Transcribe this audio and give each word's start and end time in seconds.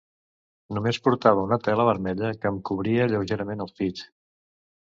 Només 0.77 0.99
portava 1.07 1.43
una 1.49 1.59
tela 1.67 1.87
vermella 1.89 2.31
que 2.39 2.49
em 2.53 2.57
cobria 2.71 3.09
lleugerament 3.15 3.63
els 3.67 3.77
pits. 3.83 4.09